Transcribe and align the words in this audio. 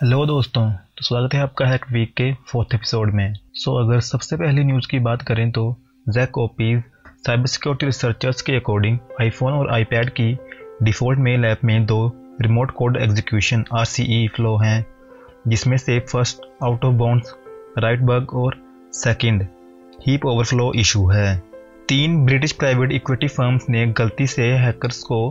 Hello 0.00 0.24
दोस्तों 0.26 0.62
तो 0.70 1.02
स्वागत 1.02 1.34
है 1.34 1.40
आपका 1.40 1.66
हैक 1.66 1.84
वीक 1.92 2.12
के 2.14 2.24
फोर्थ 2.48 2.74
एपिसोड 2.74 3.12
में। 3.14 3.34
सो 3.34 3.70
so, 3.70 3.86
अगर 3.86 4.00
सबसे 4.00 4.36
पहली 4.36 4.64
न्यूज़ 4.64 4.88
की 4.88 4.98
बात 4.98 5.22
करें 5.22 5.50
तो 5.50 5.62
जैक 6.08 6.38
ओपीज 6.38 6.82
साइबर 7.26 7.46
सिक्योरिटी 7.46 7.86
रिसर्चर्स 7.86 8.42
के 8.42 8.56
अकॉर्डिंग 8.56 8.98
आईफोन 9.20 9.52
और 9.52 9.70
आईपैड 9.70 10.10
की 10.10 10.38
डिफ़ॉल्ट 10.82 11.18
मेल 11.18 11.44
ऐप 11.44 11.64
में 11.64 11.86
दो 11.86 11.98
remote 12.40 12.70
code 12.70 12.96
execution 12.96 13.64
RCE 13.72 14.28
flaw 14.28 14.56
हैं 14.56 14.86
जिसमें 15.48 15.76
से 15.76 15.98
first 16.00 16.46
out 16.62 16.84
of 16.84 16.94
bounds 16.94 17.34
write 17.78 18.00
bug 18.02 18.34
और 18.34 18.60
सेकंड 18.94 19.46
हीप 20.06 20.26
ओवरफ्लो 20.26 20.72
इशू 20.76 21.06
है। 21.06 21.36
तीन 21.88 22.24
ब्रिटिश 22.26 22.52
प्राइवेट 22.52 22.92
इक्विटी 22.92 23.28
फर्म्स 23.28 23.68
ने 23.70 23.86
गलती 23.86 24.26
से 24.26 24.52
हैकर्स 24.58 25.02
को 25.02 25.24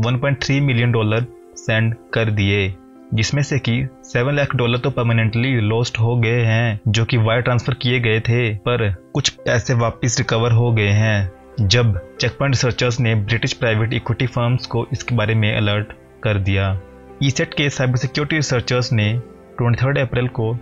1.3 0.00 0.60
मिलियन 0.60 0.92
डॉलर 0.92 1.26
सेंड 1.56 1.94
कर 2.14 2.30
दिए। 2.30 2.74
जिसमें 3.14 3.42
से 3.42 3.58
कि 3.58 3.88
सेवन 4.02 4.34
लाख 4.34 4.56
डॉलर 4.56 4.78
तो 4.78 4.90
परमानेंटली 4.90 5.60
लॉस्ट 5.60 5.98
हो 5.98 6.16
गए 6.16 6.42
हैं, 6.42 6.80
जो 6.88 7.04
कि 7.04 7.16
वायर 7.16 7.40
ट्रांसफ़र 7.40 7.74
किए 7.74 8.00
गए 8.00 8.20
थे, 8.20 8.54
पर 8.54 8.94
कुछ 9.14 9.28
पैसे 9.28 9.74
वापस 9.74 10.18
रिकवर 10.18 10.52
हो 10.52 10.72
गए 10.72 10.88
हैं। 10.88 11.32
जब 11.60 12.16
चेक 12.20 12.30
पॉइंट 12.30 12.54
रिसर्चर्स 12.54 13.00
ने 13.00 13.14
ब्रिटिश 13.14 13.52
प्राइवेट 13.52 13.92
इक्विटी 13.92 14.26
फर्म्स 14.26 14.66
को 14.66 14.86
इसके 14.92 15.14
बारे 15.14 15.34
में 15.34 15.56
अलर्ट 15.56 15.92
कर 16.22 16.38
दिया 16.38 16.80
ईसेट 17.22 17.54
के 17.54 17.70
साइबर 17.70 17.96
सिक्योरिटी 17.96 18.36
रिसर्चर्स 18.36 18.92
ने 18.92 19.20
ट्वेंटी 19.58 20.00
अप्रैल 20.00 20.28
को 20.28 20.52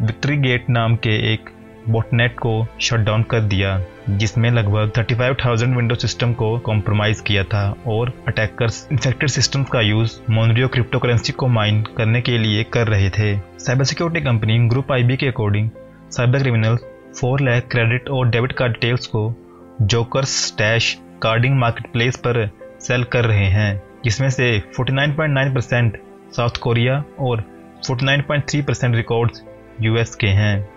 विक्ट्री 0.00 0.36
गेट 0.36 0.66
नाम 0.70 0.96
के 0.96 1.32
एक 1.32 1.50
बोटनेट 1.88 2.38
को 2.38 2.66
शट 2.80 2.96
डाउन 2.96 3.22
कर 3.22 3.40
दिया 3.40 3.80
जिसमें 4.10 4.50
लगभग 4.50 4.90
35,000 4.90 5.76
विंडो 5.76 5.94
सिस्टम 5.94 6.32
को 6.32 6.58
कॉम्प्रोमाइज 6.58 7.20
किया 7.20 7.44
था 7.44 7.76
और 7.86 8.12
अटैकर्स 8.28 8.88
इन्फेक्टेड 8.92 9.28
सिस्टम 9.28 9.64
का 9.64 9.80
यूज़ 9.80 10.18
मोनरियो 10.30 10.68
क्रिप्टो 10.68 10.98
करेंसी 10.98 11.32
को 11.32 11.48
माइन 11.48 11.82
करने 11.82 12.20
के 12.20 12.38
लिए 12.38 12.62
कर 12.62 12.86
रहे 12.86 13.10
थे। 13.10 13.38
Cyber 13.58 13.84
security 13.84 14.20
company 14.20 14.58
Group 14.68 14.92
IB 14.92 15.16
के 15.16 15.26
according 15.26 15.70
cyber 16.10 16.38
criminals 16.38 16.84
4 17.14 17.40
lakh 17.40 17.68
credit 17.70 18.08
और 18.08 18.28
डेबिट 18.28 18.52
कार्ड 18.52 18.72
डिटेल्स 18.72 19.06
को 19.06 19.34
Joker's 19.82 20.24
Stash 20.24 20.98
carding 21.22 21.58
market 21.58 21.92
place 21.92 22.16
पर 22.16 22.50
सेल 22.80 23.04
कर 23.04 23.24
रहे 23.24 23.46
हैं 23.46 23.82
जिसमें 24.04 24.30
से 24.30 24.62
49.9 24.80 25.54
परसेंट 25.54 26.00
साउथ 26.36 26.56
कोरिया 26.60 27.04
और 27.18 27.44
49.3 27.90 28.62
परसेंट 28.62 28.94
रिकॉर्ड्स 28.96 29.42
यूएस 29.80 30.14
के 30.14 30.26
हैं। 30.26 30.73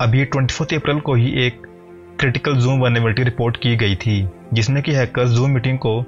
अभी 0.00 0.24
ट्वेंटी 0.24 0.54
फोर्थ 0.54 0.74
अप्रैल 0.74 1.00
को 1.00 1.14
ही 1.14 1.46
एक 1.46 1.62
क्रिटिकल 2.20 2.54
जूम 2.54 2.80
वर्नेबिलिटी 2.80 3.22
रिपोर्ट 3.22 3.56
की 3.56 3.76
गई 3.76 3.94
थी 3.94 4.28
जिसमें 4.54 4.82
कि 4.82 4.92
हैकर्स 4.92 5.30
जूम 5.30 5.50
मीटिंग 5.50 5.78
को 5.78 6.04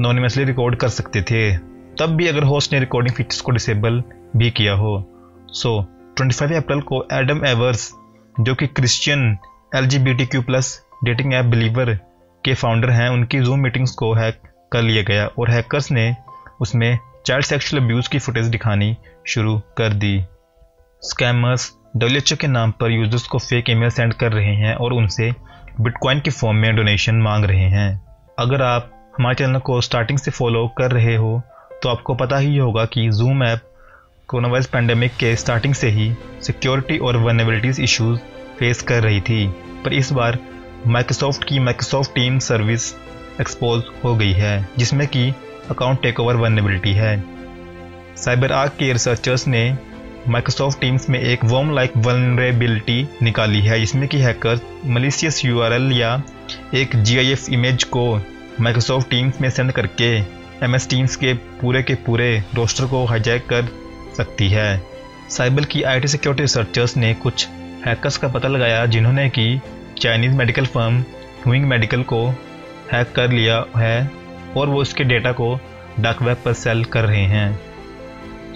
नॉनिमसली 0.00 0.44
रिकॉर्ड 0.44 0.76
कर 0.76 0.88
सकते 0.88 1.22
थे। 1.22 1.56
तब 1.98 2.06
भी 2.06 2.26
अगर 2.26 2.42
होस्ट 2.42 2.72
ने 2.72 2.80
रिकॉर्डिंग 2.80 3.14
फीचर्स 3.14 3.40
को 3.40 3.52
डिसेबल 3.52 4.02
भी 4.36 4.50
किया 4.50 4.72
हो। 4.72 5.04
सो 5.48 5.80
so, 5.80 6.22
25 6.22 6.56
अप्रैल 6.56 6.80
को 6.80 7.06
एडम 7.12 7.46
एवर्स 7.46 7.92
जो 8.40 8.54
कि 8.54 8.66
Christian 8.66 9.38
L 9.74 9.86
G 9.86 9.98
B 9.98 10.14
T 10.14 10.26
Q 10.26 10.42
plus 10.42 10.84
dating 11.04 11.34
app 11.34 11.44
Believer 11.44 11.94
के 12.44 12.54
फाउंडर 12.54 12.90
हैं 12.90 13.08
उनकी 13.08 13.40
जूम 13.40 13.60
मीटिंग्स 13.60 13.90
को 13.90 14.14
हैक 14.14 14.40
कर 14.72 14.82
लिया 14.82 15.02
गया 15.02 15.26
और 15.26 15.50
हैकर्स 15.50 15.92
ने 15.92 16.16
उसमें 16.60 16.98
चाइल्ड 17.26 17.46
सेक्सुअल 17.46 17.82
अब्यूज़ 17.82 18.08
की 18.08 18.18
फुटेज 18.18 18.46
दिखानी 18.46 18.96
शुरू 19.26 19.58
कर 19.58 19.92
दी। 19.92 20.24
स्कैमर्स 21.02 21.74
डब्ल्यू 21.96 22.36
के 22.36 22.46
नाम 22.46 22.70
पर 22.70 22.90
यूज़र्स 22.90 23.22
को 23.22 23.38
फेक 23.38 23.70
ईमेल 23.70 23.90
सेंड 23.90 24.12
कर 24.14 24.32
रहे 24.32 24.54
हैं 24.54 24.74
और 24.74 24.92
उनसे 24.92 25.30
बिटकॉइन 25.80 26.20
के 26.20 26.30
फॉर्म 26.30 26.56
में 26.56 26.76
डोनेशन 26.76 27.14
मांग 27.14 27.44
रहे 27.44 27.68
हैं। 27.70 28.00
अगर 28.38 28.62
आप 28.62 28.90
हमारे 29.18 29.34
चैनल 29.34 29.58
को 29.58 29.80
स्टार्टिंग 29.80 30.18
से 30.18 30.30
फॉलो 30.30 30.66
कर 30.78 30.90
रहे 30.90 31.14
हो 31.16 31.40
तो 31.82 31.88
आपको 31.88 32.14
पता 32.14 32.36
ही 32.36 32.56
होगा 32.56 32.84
कि 32.84 33.08
Zoom 33.10 33.42
app 33.44 33.60
corona 34.28 34.48
virus 34.48 34.66
pandemic 34.66 35.16
के 35.16 35.34
स्टार्टिंग 35.36 35.74
से 35.74 35.88
ही 35.88 36.12
सिक्योरिटी 36.42 36.98
और 36.98 37.16
वनरेबिलिटीज़ 37.16 37.80
इश्यूज़ 37.82 38.18
फेस 38.58 38.82
कर 38.82 39.02
रही 39.02 39.20
थी। 39.20 39.46
पर 39.84 39.92
इस 39.92 40.12
बार 40.12 40.38
माइक्रोसॉफ्ट 40.86 41.44
की 41.44 41.58
माइक्रोसॉफ्ट 41.58 42.14
टीम 42.14 42.38
सर्विस 42.38 42.94
एक्सपोज 43.40 43.82
हो 44.04 44.14
गई 44.16 44.32
है, 44.32 44.68
जिसमें 44.78 45.06
कि 45.08 45.28
अकाउंट 45.70 46.02
टेक 46.02 46.20
ओवर 46.20 46.36
वनरेबिलिटी 46.36 46.92
है। 46.92 47.24
साइबर 48.16 48.52
आग 48.52 48.68
के 48.68 48.92
रिसर्चर्स 48.92 49.46
ने 49.48 49.68
माइक्रोसॉफ्ट 50.28 50.80
टीम्स 50.80 51.08
में 51.10 51.18
एक 51.20 51.44
वॉम 51.44 51.70
लाइक 51.74 51.92
वनरेबिलिटी 51.96 53.06
निकाली 53.22 53.60
है, 53.60 53.78
जिसमें 53.80 54.06
कि 54.08 54.18
हैकर 54.18 54.60
मलिशियस 54.86 55.44
यूआरएल 55.44 55.92
या 55.92 56.22
एक 56.74 56.96
जीआईएफ 56.96 57.48
इमेज 57.48 57.84
को 57.84 58.04
माइक्रोसॉफ्ट 58.60 59.10
टीम्स 59.10 59.40
में 59.40 59.48
सेंड 59.50 59.72
करके 59.72 60.10
एमएस 60.64 60.88
टीम्स 60.90 61.16
के 61.16 61.32
पूरे 61.34 61.82
के 61.82 61.94
पूरे 62.06 62.42
रोस्टर 62.54 62.86
को 62.86 63.04
हाईजैक 63.04 63.46
कर 63.46 63.68
सकती 64.16 64.48
है। 64.48 64.82
साइबर 65.30 65.64
की 65.64 65.82
आईटी 65.82 66.08
सिक्योरिटी 66.08 66.42
रिसर्चर्स 66.42 66.96
ने 66.96 67.14
कुछ 67.14 67.46
हैकर्स 67.86 68.16
का 68.16 68.28
पता 68.28 68.48
लगाया, 68.48 68.84
जिन्होंने 68.86 69.28
कि 69.28 69.60
Chinese 70.00 70.32
medical 70.32 70.66
firm 70.66 71.02
Huiying 71.46 71.64
medical 71.64 72.02
को 72.02 72.26
हैक 72.92 73.12
कर 73.16 73.30
लिया 73.30 73.64
है 73.76 74.10
और 74.56 74.68
वो 74.68 74.82
इसके 74.82 75.04
डेटा 75.04 75.32
को 75.32 75.58
डार्क 76.00 76.22
वेब 76.22 76.36
पर 76.44 76.52
सेल 76.52 76.84
कर 76.84 77.04
रहे 77.04 77.24
हैं। 77.26 77.67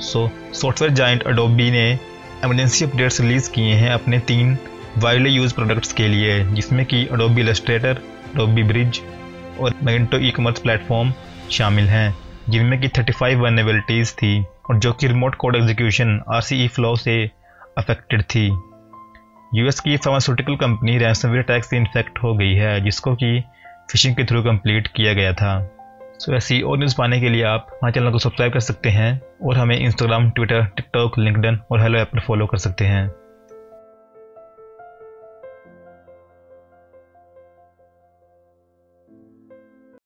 सो 0.01 0.31
सॉफ्टवेयर 0.53 0.95
जाइंट 0.95 1.23
अडोबी 1.23 1.71
ने 1.71 1.99
एमरजेंसी 2.45 2.85
अपडेट्स 2.85 3.21
रिलीज़ 3.21 3.51
किए 3.51 3.75
हैं 3.75 3.91
अपने 3.91 4.19
तीन 4.19 4.57
वाइडली 4.99 5.31
यूज़ 5.31 5.55
प्रोडक्ट्स 5.55 5.93
के 5.93 6.09
लिए, 6.09 6.45
जिसमें 6.45 6.87
कि 6.87 7.07
अडोबी 7.07 7.41
इलस्ट्रेटर 7.41 8.03
अडोबी 8.35 8.63
ब्रिज 8.63 9.01
और 9.61 9.75
मैगेंटो 9.83 10.19
ई 10.19 10.31
कॉमर्स 10.31 10.61
प्लेटफॉर्म 10.61 11.13
शामिल 11.51 11.85
हैं, 11.85 12.15
जिनमें 12.49 12.81
कि 12.81 12.89
35 12.89 13.35
वर्नेबिलिटीज़ 13.35 14.13
थी 14.13 14.45
और 14.71 14.79
जो 14.79 14.93
कि 14.93 15.07
remote 15.07 15.35
code 15.35 15.57
execution 15.57 16.21
R 16.29 16.41
C 16.41 16.69
flaw 16.69 16.97
से 16.97 17.31
अफेक्टेड 17.79 18.23
थी। 18.23 18.47
यूएस 19.55 19.81
की 19.81 19.97
फार्मास्यूटिकल 19.97 20.57
कंपनी 20.57 20.99
रैंसमवेयर 20.99 21.43
अटैक 21.43 21.65
से 21.65 21.77
इन्फेक्ट 21.77 22.19
हो 22.23 22.35
गई 22.35 22.55
है, 22.55 22.81
जिसको 22.81 23.15
कि 23.15 23.43
फिशिंग 23.91 24.15
के 24.17 24.25
थ्रू 24.25 24.43
कंप्लीट 24.43 24.87
किया 24.87 25.13
गया 25.13 25.33
था। 25.33 25.79
सो 26.23 26.33
ऐसी 26.33 26.61
और 26.63 26.79
न्यूज़ 26.79 26.95
पाने 26.99 27.21
के 27.21 27.29
लिए 27.29 27.43
आप 27.43 27.67
हमारे 27.73 27.93
चैनल 27.93 28.13
को 28.13 28.19
सब्सक्राइब 28.19 28.53
कर 28.53 28.61
सकते 28.61 28.89
हैं 28.89 29.23
और 29.45 29.57
हमें 29.57 29.79
इंस्टाग्राम 29.79 30.31
ट्विटर 30.31 30.65
टिकटॉक 30.67 31.19
लिंकडन 31.19 31.59
और 31.71 31.81
हेलो 31.81 31.99
ऐप 31.99 32.11
पर 32.13 32.21
फॉलो 32.21 32.47
कर 32.47 32.59
सकते 32.59 32.85
हैं। 32.85 33.22